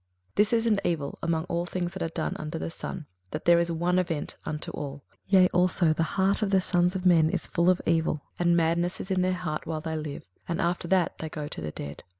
21:009:003 0.29 0.35
This 0.37 0.53
is 0.53 0.65
an 0.65 0.79
evil 0.83 1.19
among 1.21 1.43
all 1.43 1.67
things 1.67 1.93
that 1.93 2.01
are 2.01 2.09
done 2.09 2.35
under 2.37 2.57
the 2.57 2.71
sun, 2.71 3.05
that 3.29 3.45
there 3.45 3.59
is 3.59 3.71
one 3.71 3.99
event 3.99 4.35
unto 4.47 4.71
all: 4.71 5.03
yea, 5.27 5.47
also 5.53 5.93
the 5.93 6.01
heart 6.17 6.41
of 6.41 6.49
the 6.49 6.59
sons 6.59 6.95
of 6.95 7.05
men 7.05 7.29
is 7.29 7.45
full 7.45 7.69
of 7.69 7.83
evil, 7.85 8.23
and 8.39 8.57
madness 8.57 8.99
is 8.99 9.11
in 9.11 9.21
their 9.21 9.33
heart 9.33 9.67
while 9.67 9.81
they 9.81 9.95
live, 9.95 10.27
and 10.47 10.59
after 10.59 10.87
that 10.87 11.19
they 11.19 11.29
go 11.29 11.47
to 11.47 11.61
the 11.61 11.69
dead. 11.69 12.03